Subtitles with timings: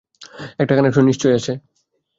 [0.59, 1.53] একটা কানেকশন নিশ্চয় আছে।